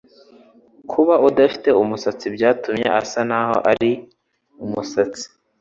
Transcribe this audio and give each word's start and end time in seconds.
Kuba 0.91 1.13
adafite 1.27 1.69
umusatsi 1.81 2.25
byatumye 2.35 2.87
asa 2.99 3.21
naho 3.29 3.55
ari 3.71 3.91
umusatsi. 4.63 5.23